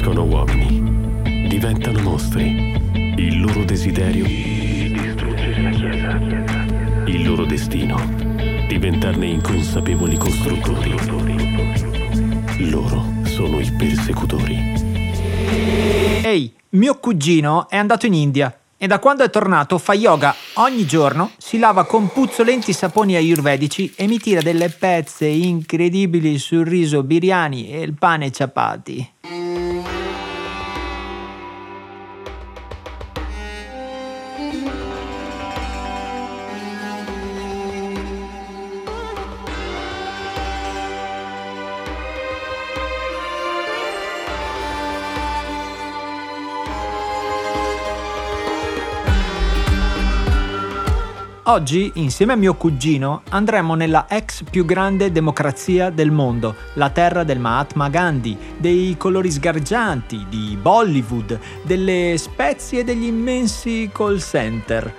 [0.00, 2.72] nascono uomini, diventano mostri.
[3.16, 7.04] Il loro desiderio distruggere la Chiesa.
[7.04, 7.96] Il loro destino
[8.66, 10.94] diventarne inconsapevoli costruttori.
[12.70, 14.56] Loro sono i persecutori.
[16.22, 20.86] Ehi, mio cugino è andato in India e da quando è tornato fa yoga ogni
[20.86, 27.02] giorno, si lava con puzzolenti saponi ayurvedici e mi tira delle pezze incredibili sul riso
[27.02, 29.18] biryani e il pane ciapati.
[34.40, 34.89] Thank you.
[51.44, 57.24] Oggi, insieme a mio cugino, andremo nella ex più grande democrazia del mondo, la terra
[57.24, 64.94] del Mahatma Gandhi, dei colori sgargianti, di Bollywood, delle spezie e degli immensi call center.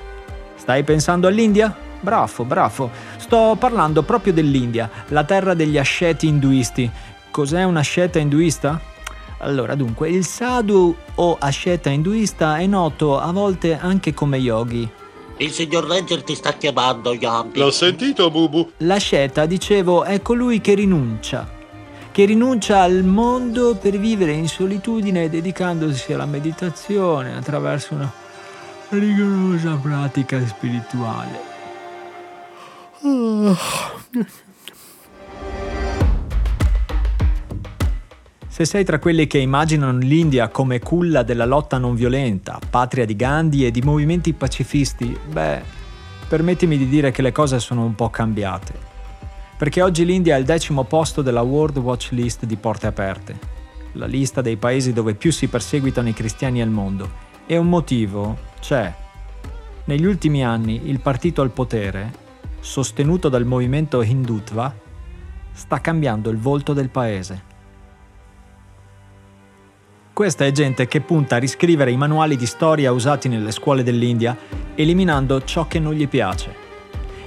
[0.55, 1.73] Stai pensando all'India?
[1.99, 2.89] Bravo, bravo.
[3.17, 6.89] Sto parlando proprio dell'India, la terra degli asceti induisti.
[7.29, 8.81] Cos'è un asceta induista?
[9.37, 14.89] Allora, dunque, il sadhu o asceta induista è noto a volte anche come yogi,
[15.41, 17.59] il signor Ranger ti sta chiamando, Yampi.
[17.59, 18.73] L'ho sentito, Bubu.
[18.77, 21.49] L'asceta, dicevo, è colui che rinuncia.
[22.11, 28.11] Che rinuncia al mondo per vivere in solitudine dedicandosi alla meditazione attraverso una
[28.89, 31.49] rigorosa pratica spirituale.
[38.51, 43.15] Se sei tra quelli che immaginano l'India come culla della lotta non violenta, patria di
[43.15, 45.61] Gandhi e di movimenti pacifisti, beh,
[46.27, 48.73] permettimi di dire che le cose sono un po' cambiate.
[49.57, 53.39] Perché oggi l'India è al decimo posto della World Watch List di Porte Aperte,
[53.93, 57.09] la lista dei paesi dove più si perseguitano i cristiani al mondo.
[57.45, 58.93] E un motivo c'è.
[59.85, 62.11] Negli ultimi anni il partito al potere,
[62.59, 64.75] sostenuto dal movimento Hindutva,
[65.53, 67.50] sta cambiando il volto del paese.
[70.21, 74.37] Questa è gente che punta a riscrivere i manuali di storia usati nelle scuole dell'India,
[74.75, 76.53] eliminando ciò che non gli piace,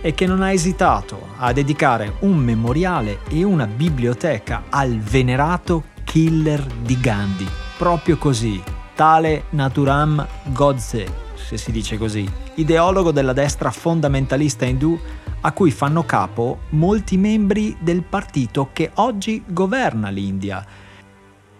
[0.00, 6.64] e che non ha esitato a dedicare un memoriale e una biblioteca al venerato killer
[6.64, 8.62] di Gandhi, proprio così,
[8.94, 14.96] tale Naturam Godse, se si dice così, ideologo della destra fondamentalista indù
[15.40, 20.64] a cui fanno capo molti membri del partito che oggi governa l'India,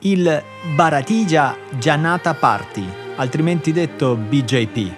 [0.07, 0.43] il
[0.75, 4.93] Bharatiya Janata Party, altrimenti detto BJP.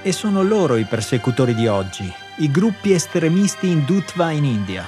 [0.00, 4.86] E sono loro i persecutori di oggi, i gruppi estremisti in Dutva in India.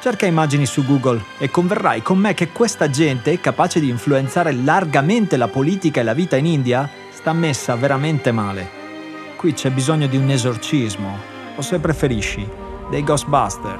[0.00, 5.36] Cerca immagini su Google e converrai con me che questa gente, capace di influenzare largamente
[5.36, 8.66] la politica e la vita in India, sta messa veramente male.
[9.36, 11.18] Qui c'è bisogno di un esorcismo,
[11.54, 12.48] o se preferisci,
[12.88, 13.78] dei Ghostbuster.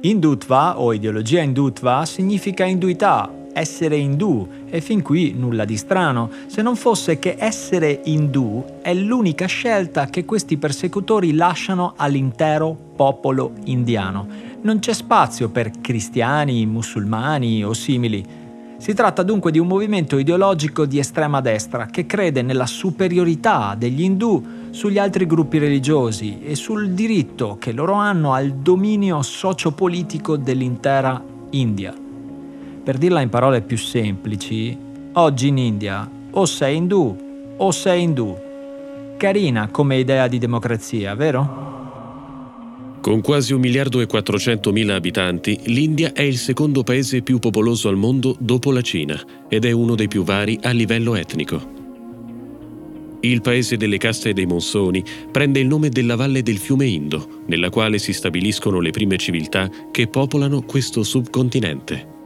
[0.00, 6.62] Indutva o ideologia indutva significa induità essere indù e fin qui nulla di strano, se
[6.62, 14.26] non fosse che essere indù è l'unica scelta che questi persecutori lasciano all'intero popolo indiano.
[14.62, 18.24] Non c'è spazio per cristiani, musulmani o simili.
[18.78, 24.02] Si tratta dunque di un movimento ideologico di estrema destra che crede nella superiorità degli
[24.02, 31.20] indù sugli altri gruppi religiosi e sul diritto che loro hanno al dominio sociopolitico dell'intera
[31.50, 32.06] India.
[32.88, 34.74] Per dirla in parole più semplici,
[35.12, 38.34] oggi in India o sei indù o sei indù.
[39.18, 42.96] Carina come idea di democrazia, vero?
[43.02, 47.90] Con quasi un miliardo e 400 mila abitanti, l'India è il secondo paese più popoloso
[47.90, 49.20] al mondo dopo la Cina
[49.50, 51.60] ed è uno dei più vari a livello etnico.
[53.20, 57.42] Il paese delle caste e dei monsoni prende il nome della valle del fiume Indo,
[57.48, 62.16] nella quale si stabiliscono le prime civiltà che popolano questo subcontinente.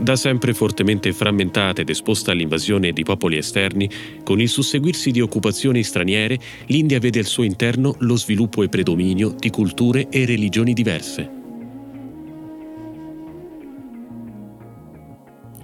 [0.00, 3.88] Da sempre fortemente frammentata ed esposta all'invasione di popoli esterni,
[4.24, 6.38] con il susseguirsi di occupazioni straniere,
[6.68, 11.30] l'India vede al suo interno lo sviluppo e predominio di culture e religioni diverse.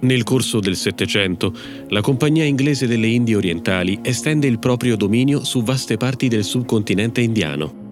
[0.01, 1.51] Nel corso del Settecento,
[1.87, 7.21] la Compagnia inglese delle Indie Orientali estende il proprio dominio su vaste parti del subcontinente
[7.21, 7.86] indiano.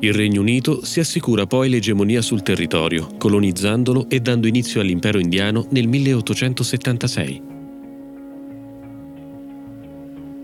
[0.00, 5.66] Il Regno Unito si assicura poi l'egemonia sul territorio, colonizzandolo e dando inizio all'impero indiano
[5.70, 7.54] nel 1876.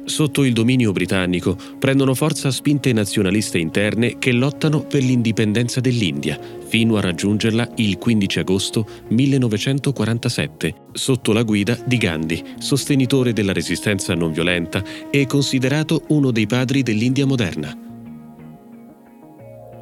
[0.04, 6.96] Sotto il dominio britannico prendono forza spinte nazionaliste interne che lottano per l'indipendenza dell'India, fino
[6.96, 14.32] a raggiungerla il 15 agosto 1947, sotto la guida di Gandhi, sostenitore della resistenza non
[14.32, 17.91] violenta e considerato uno dei padri dell'India moderna.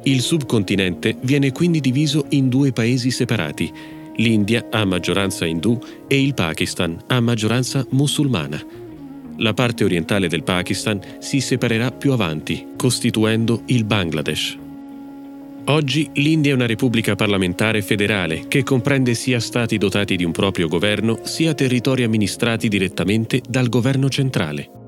[0.03, 3.71] Il subcontinente viene quindi diviso in due paesi separati,
[4.15, 8.81] l'India a maggioranza indù e il Pakistan a maggioranza musulmana
[9.41, 14.57] la parte orientale del Pakistan si separerà più avanti, costituendo il Bangladesh.
[15.65, 20.67] Oggi l'India è una repubblica parlamentare federale che comprende sia stati dotati di un proprio
[20.67, 24.80] governo sia territori amministrati direttamente dal governo centrale.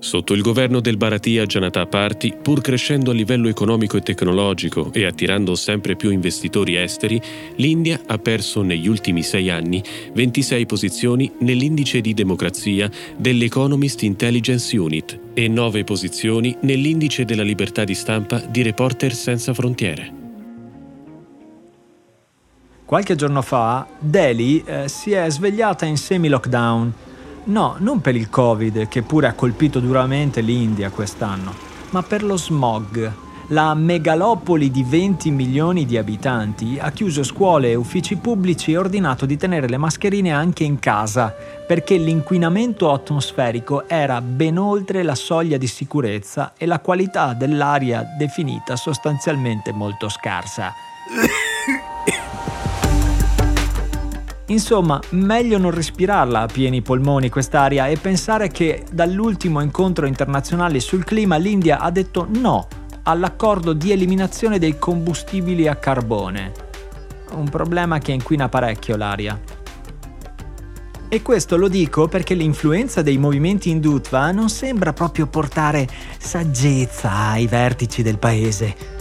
[0.00, 5.04] Sotto il governo del Bharatiya Janata Party, pur crescendo a livello economico e tecnologico e
[5.04, 7.20] attirando sempre più investitori esteri,
[7.56, 9.82] l'India ha perso negli ultimi sei anni
[10.14, 17.94] 26 posizioni nell'indice di democrazia dell'Economist Intelligence Unit e 9 posizioni nell'indice della libertà di
[17.94, 20.14] stampa di Reporter Senza Frontiere.
[22.86, 26.92] Qualche giorno fa Delhi eh, si è svegliata in semi-lockdown
[27.44, 31.52] No, non per il Covid, che pure ha colpito duramente l'India quest'anno,
[31.90, 33.12] ma per lo smog.
[33.48, 39.26] La megalopoli di 20 milioni di abitanti ha chiuso scuole e uffici pubblici e ordinato
[39.26, 41.34] di tenere le mascherine anche in casa,
[41.66, 48.76] perché l'inquinamento atmosferico era ben oltre la soglia di sicurezza e la qualità dell'aria definita
[48.76, 50.72] sostanzialmente molto scarsa.
[54.50, 61.04] Insomma, meglio non respirarla a pieni polmoni quest'aria e pensare che dall'ultimo incontro internazionale sul
[61.04, 62.66] clima l'India ha detto no
[63.04, 66.52] all'accordo di eliminazione dei combustibili a carbone.
[67.32, 69.40] Un problema che inquina parecchio l'aria.
[71.08, 75.88] E questo lo dico perché l'influenza dei movimenti Indutva non sembra proprio portare
[76.18, 78.99] saggezza ai vertici del paese.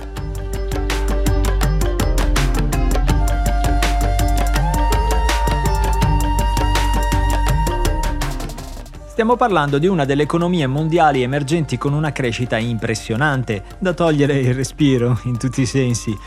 [9.19, 14.53] Stiamo parlando di una delle economie mondiali emergenti con una crescita impressionante, da togliere il
[14.53, 16.17] respiro in tutti i sensi.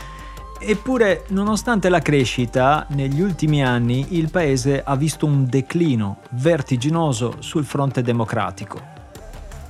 [0.59, 7.65] Eppure, nonostante la crescita, negli ultimi anni il paese ha visto un declino vertiginoso sul
[7.65, 8.79] fronte democratico.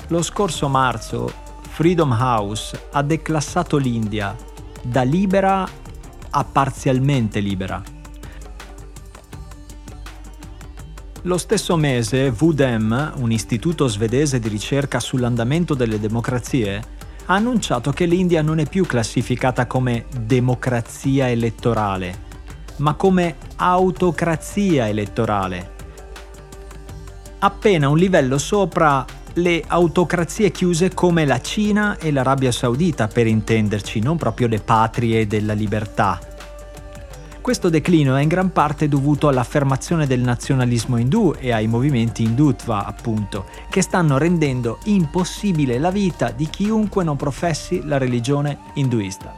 [0.07, 1.31] Lo scorso marzo
[1.61, 4.35] Freedom House ha declassato l'India
[4.81, 5.65] da libera
[6.29, 7.92] a parzialmente libera
[11.25, 16.83] Lo stesso mese VDEM, un istituto svedese di ricerca sull'andamento delle democrazie,
[17.27, 22.13] ha annunciato che l'India non è più classificata come democrazia elettorale,
[22.77, 25.71] ma come autocrazia elettorale.
[27.39, 29.05] Appena un livello sopra
[29.35, 35.25] le autocrazie chiuse come la Cina e l'Arabia Saudita, per intenderci, non proprio le patrie
[35.25, 36.19] della libertà,
[37.43, 42.85] questo declino è in gran parte dovuto all'affermazione del nazionalismo indù e ai movimenti Hindutva,
[42.85, 49.35] appunto, che stanno rendendo impossibile la vita di chiunque non professi la religione induista.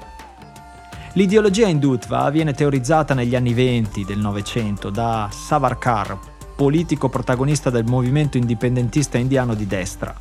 [1.13, 6.15] L'ideologia Hindutva viene teorizzata negli anni 20 del Novecento da Savarkar,
[6.56, 10.13] politico protagonista del movimento indipendentista indiano di destra.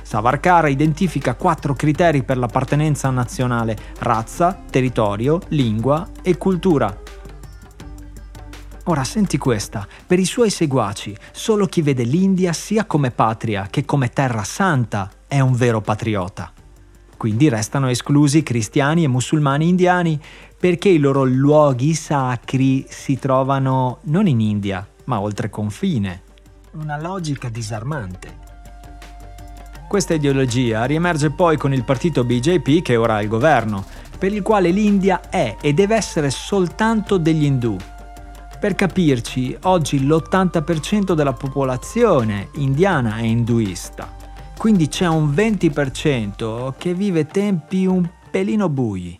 [0.00, 7.02] Savarkar identifica quattro criteri per l'appartenenza nazionale, razza, territorio, lingua e cultura,
[8.88, 13.84] Ora senti questa, per i suoi seguaci, solo chi vede l'India sia come patria che
[13.84, 16.52] come terra santa è un vero patriota.
[17.16, 20.20] Quindi restano esclusi cristiani e musulmani indiani
[20.56, 26.22] perché i loro luoghi sacri si trovano non in India, ma oltre confine.
[26.74, 28.44] Una logica disarmante.
[29.88, 33.84] Questa ideologia riemerge poi con il partito BJP che ora ha il governo,
[34.16, 37.76] per il quale l'India è e deve essere soltanto degli indù,
[38.66, 44.12] per capirci, oggi l'80% della popolazione indiana è induista,
[44.58, 49.16] quindi c'è un 20% che vive tempi un pelino bui.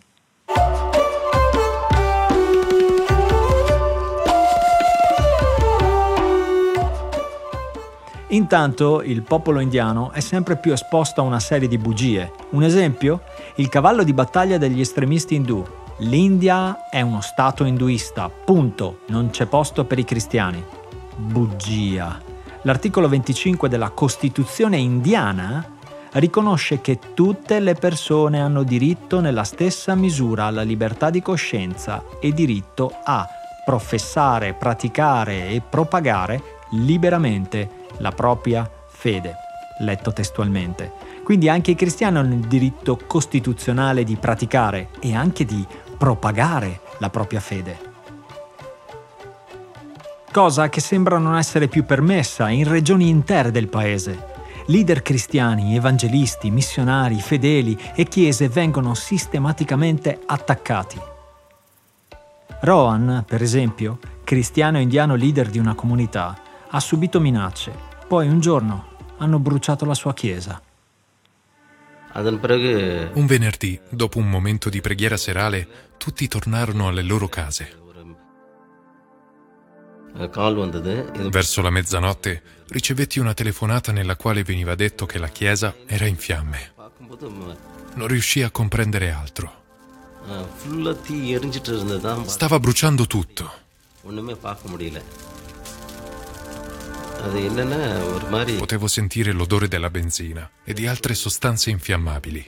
[8.27, 12.33] Intanto il popolo indiano è sempre più esposto a una serie di bugie.
[12.49, 13.21] Un esempio?
[13.55, 15.65] Il cavallo di battaglia degli estremisti indù,
[16.01, 20.63] L'India è uno stato induista, punto, non c'è posto per i cristiani.
[21.15, 22.21] Bugia.
[22.61, 25.67] L'articolo 25 della Costituzione indiana
[26.11, 32.31] riconosce che tutte le persone hanno diritto nella stessa misura alla libertà di coscienza e
[32.31, 33.27] diritto a
[33.65, 39.33] professare, praticare e propagare liberamente la propria fede,
[39.79, 40.91] letto testualmente.
[41.23, 45.65] Quindi anche i cristiani hanno il diritto costituzionale di praticare e anche di
[45.97, 47.95] propagare la propria fede.
[50.31, 54.35] Cosa che sembra non essere più permessa in regioni intere del paese.
[54.67, 60.99] Leader cristiani, evangelisti, missionari, fedeli e chiese vengono sistematicamente attaccati.
[62.59, 66.37] Rohan, per esempio, cristiano indiano leader di una comunità,
[66.69, 67.71] ha subito minacce.
[68.07, 68.85] Poi un giorno
[69.17, 70.61] hanno bruciato la sua chiesa.
[73.13, 77.77] Un venerdì, dopo un momento di preghiera serale, tutti tornarono alle loro case.
[81.29, 86.17] Verso la mezzanotte ricevetti una telefonata nella quale veniva detto che la chiesa era in
[86.17, 86.73] fiamme.
[87.93, 89.53] Non riuscì a comprendere altro.
[92.25, 93.51] Stava bruciando tutto.
[98.57, 102.45] Potevo sentire l'odore della benzina e di altre sostanze infiammabili.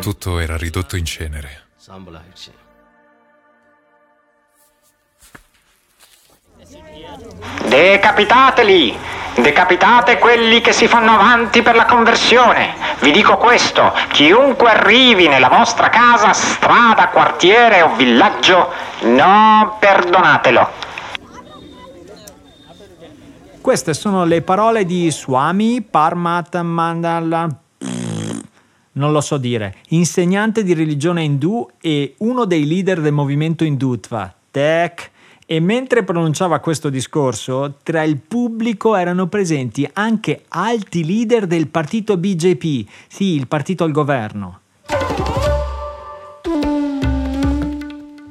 [0.00, 1.68] Tutto era ridotto in cenere.
[7.66, 8.96] Decapitateli!
[9.36, 12.74] Decapitate quelli che si fanno avanti per la conversione.
[13.00, 18.70] Vi dico questo, chiunque arrivi nella vostra casa, strada, quartiere o villaggio,
[19.02, 20.68] non perdonatelo.
[23.60, 27.68] Queste sono le parole di Swami Parmatmanandala
[28.92, 34.34] non lo so dire, insegnante di religione indù e uno dei leader del movimento Hindutva,
[34.50, 35.10] Tech.
[35.46, 42.16] E mentre pronunciava questo discorso, tra il pubblico erano presenti anche alti leader del partito
[42.16, 44.60] BJP, sì, il partito al governo.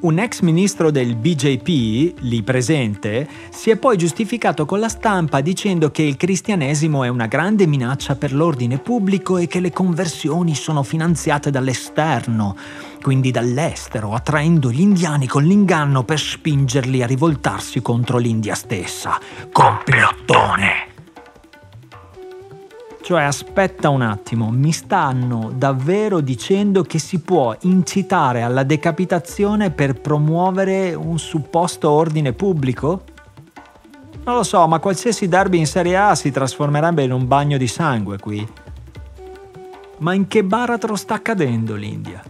[0.02, 5.92] Un ex ministro del BJP, lì presente, si è poi giustificato con la stampa dicendo
[5.92, 10.84] che il cristianesimo è una grande minaccia per l'ordine pubblico e che le conversioni sono
[10.84, 12.56] finanziate dall'esterno,
[13.02, 19.20] quindi dall'estero, attraendo gli indiani con l'inganno per spingerli a rivoltarsi contro l'India stessa.
[19.52, 20.89] Complottone!
[23.10, 30.00] Cioè, aspetta un attimo, mi stanno davvero dicendo che si può incitare alla decapitazione per
[30.00, 33.02] promuovere un supposto ordine pubblico?
[34.26, 37.68] Non lo so, ma qualsiasi derby in Serie A si trasformerebbe in un bagno di
[37.68, 38.48] sangue qui.
[39.98, 42.22] Ma in che baratro sta accadendo l'India?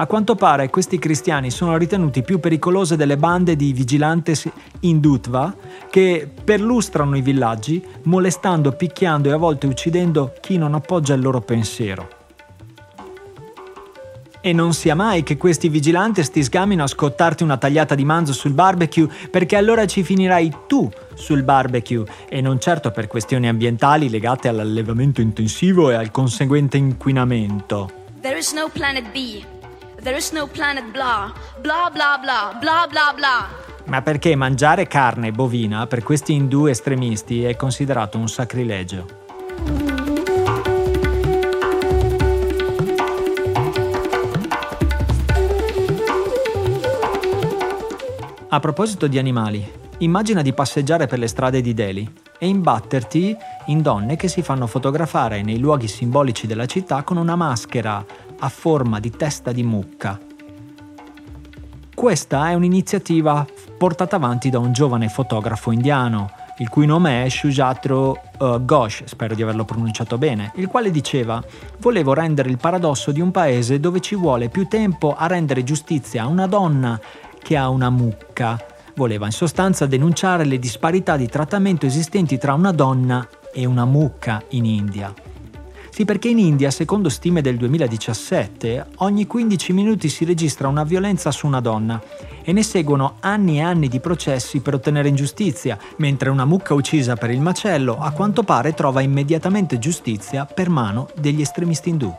[0.00, 5.52] A quanto pare questi cristiani sono ritenuti più pericolose delle bande di vigilantes Hindutva
[5.90, 11.40] che perlustrano i villaggi, molestando, picchiando e a volte uccidendo chi non appoggia il loro
[11.40, 12.08] pensiero.
[14.40, 18.32] E non sia mai che questi vigilanti ti sgamino a scottarti una tagliata di manzo
[18.32, 24.08] sul barbecue perché allora ci finirai tu sul barbecue e non certo per questioni ambientali
[24.08, 27.90] legate all'allevamento intensivo e al conseguente inquinamento.
[28.20, 29.57] There is no planet B.
[30.00, 31.32] There is no planet blah.
[31.60, 32.56] Blah blah blah.
[32.60, 33.48] Blah blah blah.
[33.86, 39.06] Ma perché mangiare carne bovina per questi indù estremisti è considerato un sacrilegio?
[48.50, 53.36] A proposito di animali, immagina di passeggiare per le strade di Delhi e imbatterti
[53.66, 58.04] in donne che si fanno fotografare nei luoghi simbolici della città con una maschera
[58.38, 60.18] a forma di testa di mucca.
[61.94, 63.44] Questa è un'iniziativa
[63.76, 69.34] portata avanti da un giovane fotografo indiano, il cui nome è Shujatro uh, Ghosh, spero
[69.34, 71.42] di averlo pronunciato bene, il quale diceva
[71.78, 76.22] volevo rendere il paradosso di un paese dove ci vuole più tempo a rendere giustizia
[76.22, 77.00] a una donna
[77.40, 78.56] che a una mucca.
[78.94, 84.42] Voleva in sostanza denunciare le disparità di trattamento esistenti tra una donna e una mucca
[84.50, 85.12] in India.
[85.98, 91.32] Sì, perché in India, secondo stime del 2017, ogni 15 minuti si registra una violenza
[91.32, 92.00] su una donna
[92.44, 97.16] e ne seguono anni e anni di processi per ottenere ingiustizia, mentre una mucca uccisa
[97.16, 102.16] per il macello a quanto pare trova immediatamente giustizia per mano degli estremisti indù.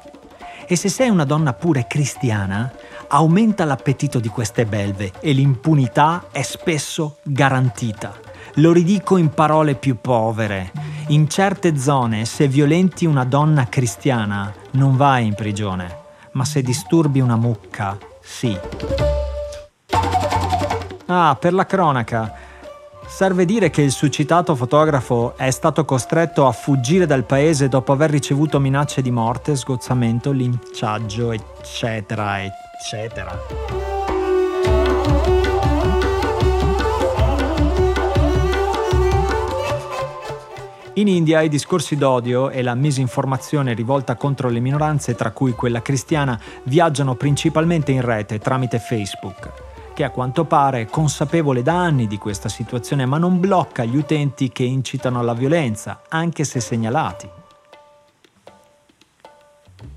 [0.68, 2.70] E se sei una donna pure cristiana,
[3.08, 8.14] aumenta l'appetito di queste belve e l'impunità è spesso garantita.
[8.56, 10.98] Lo ridico in parole più povere.
[11.12, 16.02] In certe zone, se violenti una donna cristiana, non vai in prigione,
[16.34, 18.56] ma se disturbi una mucca, sì.
[21.08, 22.32] Ah, per la cronaca.
[23.08, 28.12] Serve dire che il succitato fotografo è stato costretto a fuggire dal paese dopo aver
[28.12, 33.89] ricevuto minacce di morte, sgozzamento, linciaggio, eccetera, eccetera.
[41.00, 45.82] In India i discorsi d'odio e la misinformazione rivolta contro le minoranze, tra cui quella
[45.82, 52.08] cristiana, viaggiano principalmente in rete tramite Facebook che a quanto pare è consapevole da anni
[52.08, 57.30] di questa situazione ma non blocca gli utenti che incitano alla violenza, anche se segnalati.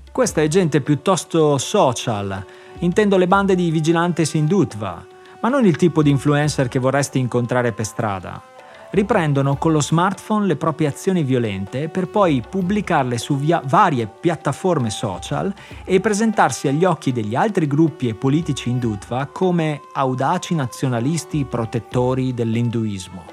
[0.09, 2.45] Questa è gente piuttosto social,
[2.79, 5.05] intendo le bande di vigilantes in Dutva,
[5.41, 8.52] ma non il tipo di influencer che vorresti incontrare per strada
[8.93, 15.53] riprendono con lo smartphone le proprie azioni violente per poi pubblicarle su varie piattaforme social
[15.83, 23.25] e presentarsi agli occhi degli altri gruppi e politici indutva come audaci nazionalisti protettori dell'induismo.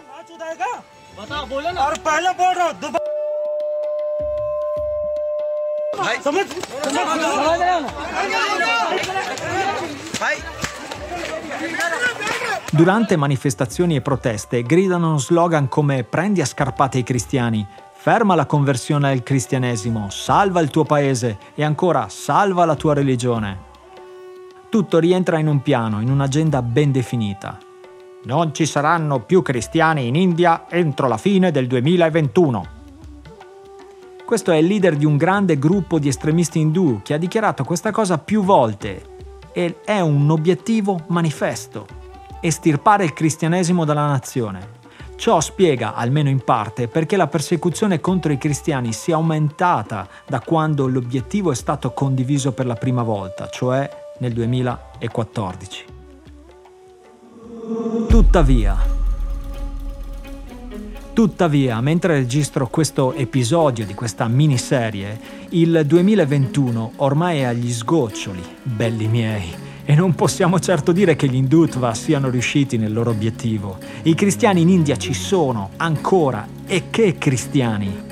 [12.72, 19.10] Durante manifestazioni e proteste gridano slogan come prendi a scarpate i cristiani, ferma la conversione
[19.10, 23.58] al cristianesimo, salva il tuo paese e ancora salva la tua religione.
[24.68, 27.58] Tutto rientra in un piano, in un'agenda ben definita.
[28.26, 32.66] Non ci saranno più cristiani in India entro la fine del 2021.
[34.24, 37.90] Questo è il leader di un grande gruppo di estremisti indù che ha dichiarato questa
[37.90, 39.18] cosa più volte
[39.52, 41.99] e è un obiettivo manifesto
[42.40, 44.78] estirpare il cristianesimo dalla nazione.
[45.16, 50.86] Ciò spiega, almeno in parte, perché la persecuzione contro i cristiani sia aumentata da quando
[50.86, 55.84] l'obiettivo è stato condiviso per la prima volta, cioè nel 2014.
[58.08, 58.98] Tuttavia,
[61.12, 69.06] Tuttavia, mentre registro questo episodio di questa miniserie, il 2021 ormai è agli sgoccioli, belli
[69.06, 69.52] miei,
[69.84, 73.78] e non possiamo certo dire che gli Hindutva siano riusciti nel loro obiettivo.
[74.02, 78.08] I cristiani in India ci sono, ancora, e che cristiani!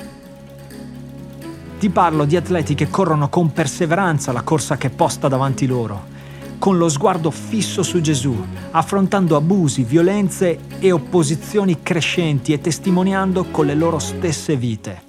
[1.79, 6.17] Ti parlo di atleti che corrono con perseveranza la corsa che è posta davanti loro,
[6.57, 8.35] con lo sguardo fisso su Gesù,
[8.71, 15.08] affrontando abusi, violenze e opposizioni crescenti e testimoniando con le loro stesse vite.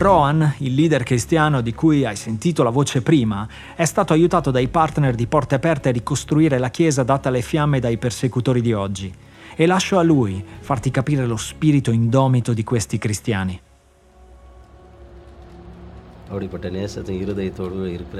[0.00, 4.68] Rohan, il leader cristiano di cui hai sentito la voce prima, è stato aiutato dai
[4.68, 9.12] partner di Porte Aperte a ricostruire la chiesa data alle fiamme dai persecutori di oggi.
[9.54, 13.60] E lascio a lui farti capire lo spirito indomito di questi cristiani.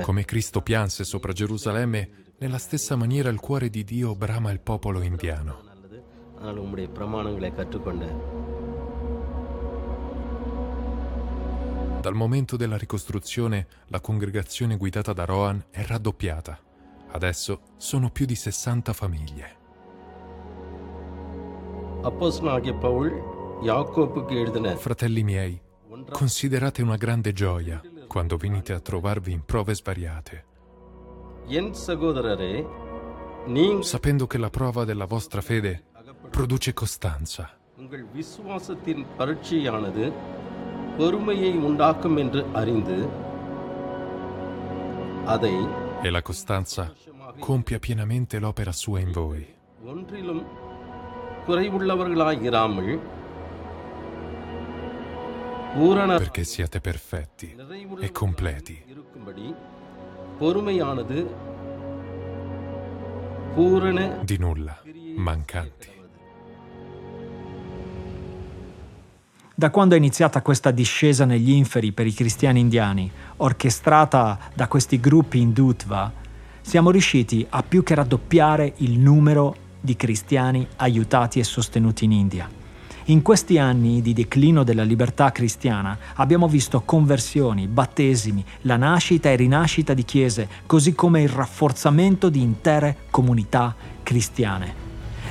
[0.03, 2.09] Come Cristo pianse sopra Gerusalemme,
[2.41, 5.69] nella stessa maniera il cuore di Dio brama il popolo indiano.
[12.01, 16.59] Dal momento della ricostruzione, la congregazione guidata da Rohan è raddoppiata.
[17.11, 19.57] Adesso sono più di 60 famiglie.
[24.77, 25.61] Fratelli miei,
[26.11, 30.45] considerate una grande gioia quando venite a trovarvi in prove svariate,
[33.83, 35.85] sapendo che la prova della vostra fede
[36.31, 37.59] produce costanza.
[41.00, 42.98] பொறுமையை உண்டாக்கும் என்று அறிந்து
[45.26, 45.56] அதை
[46.08, 46.84] E la costanza
[47.48, 49.42] compia pienamente l'opera sua in voi.
[49.92, 50.44] ஒன்றிலும்
[51.48, 52.94] குறைவுள்ளவர்களாயிராமல்
[55.76, 57.48] பூரண Perché siate perfetti
[58.06, 59.48] e completi, இருக்கும்படி
[60.40, 61.18] பொறுமையானது
[63.56, 64.00] பூரண
[64.32, 64.76] di nulla
[65.28, 65.90] mancanti.
[69.61, 74.99] Da quando è iniziata questa discesa negli inferi per i cristiani indiani, orchestrata da questi
[74.99, 76.11] gruppi indutva,
[76.63, 82.49] siamo riusciti a più che raddoppiare il numero di cristiani aiutati e sostenuti in India.
[83.09, 89.37] In questi anni di declino della libertà cristiana abbiamo visto conversioni, battesimi, la nascita e
[89.37, 94.90] rinascita di chiese, così come il rafforzamento di intere comunità cristiane.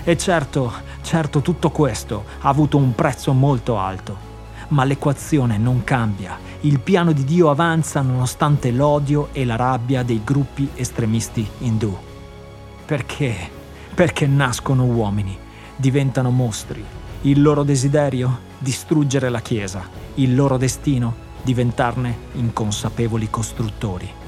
[0.09, 4.17] E certo, certo tutto questo ha avuto un prezzo molto alto.
[4.69, 6.35] Ma l'equazione non cambia.
[6.61, 11.95] Il piano di Dio avanza nonostante l'odio e la rabbia dei gruppi estremisti indù.
[12.87, 13.35] Perché?
[13.93, 15.37] Perché nascono uomini,
[15.75, 16.83] diventano mostri.
[17.21, 18.39] Il loro desiderio?
[18.57, 19.87] Distruggere la Chiesa.
[20.15, 21.13] Il loro destino?
[21.43, 24.18] Diventarne inconsapevoli costruttori.